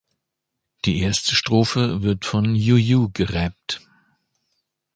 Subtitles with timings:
[0.85, 3.81] Die erste Strophe wird von Juju gerappt.